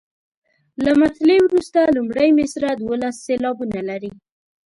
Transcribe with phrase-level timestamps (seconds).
[0.83, 4.11] له مطلع وروسته لومړۍ مصرع دولس سېلابونه لري.